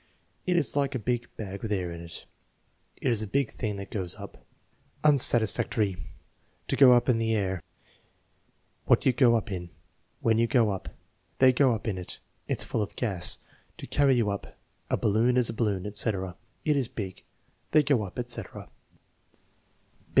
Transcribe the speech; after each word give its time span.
"It 0.47 0.57
is 0.57 0.75
like 0.75 0.95
a 0.95 0.97
big 0.97 1.27
bag 1.37 1.61
with 1.61 1.71
air 1.71 1.91
in 1.91 2.01
it. 2.01 2.25
"It 2.97 3.07
is 3.11 3.21
a 3.21 3.27
big 3.27 3.51
thing 3.51 3.75
that 3.75 3.91
goes 3.91 4.15
up." 4.15 4.43
Unsatisfactory. 5.03 5.95
"To 6.69 6.75
go 6.75 6.93
up 6.93 7.07
in 7.07 7.19
the 7.19 7.35
air." 7.35 7.61
"What 8.85 9.05
you 9.05 9.13
go 9.13 9.35
up 9.35 9.51
in." 9.51 9.69
"When 10.19 10.39
you 10.39 10.47
go 10.47 10.71
up." 10.71 10.89
"They 11.37 11.53
go 11.53 11.75
up 11.75 11.87
in 11.87 11.99
it." 11.99 12.17
"It's 12.47 12.63
full 12.63 12.81
of 12.81 12.95
gas." 12.95 13.37
"To 13.77 13.85
carry 13.85 14.15
you 14.15 14.31
up.'* 14.31 14.57
"A 14.89 14.97
balloon 14.97 15.37
is 15.37 15.49
a 15.51 15.53
balloon," 15.53 15.85
etc. 15.85 16.35
"It 16.65 16.75
is 16.75 16.87
big." 16.87 17.21
"They 17.69 17.83
go 17.83 18.01
up/* 18.01 18.17
etc. 18.17 18.61
TEST 18.63 18.71
NO. 18.71 18.71